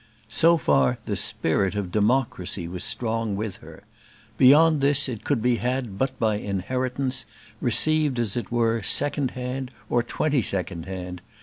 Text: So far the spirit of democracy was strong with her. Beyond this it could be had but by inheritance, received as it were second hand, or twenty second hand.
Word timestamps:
So 0.33 0.57
far 0.57 0.97
the 1.05 1.15
spirit 1.15 1.75
of 1.75 1.91
democracy 1.91 2.67
was 2.67 2.83
strong 2.83 3.35
with 3.35 3.57
her. 3.57 3.83
Beyond 4.35 4.81
this 4.81 5.07
it 5.07 5.23
could 5.23 5.43
be 5.43 5.57
had 5.57 5.99
but 5.99 6.17
by 6.17 6.37
inheritance, 6.37 7.27
received 7.61 8.17
as 8.17 8.35
it 8.35 8.51
were 8.51 8.81
second 8.81 9.29
hand, 9.37 9.69
or 9.91 10.01
twenty 10.01 10.41
second 10.41 10.87
hand. 10.87 11.21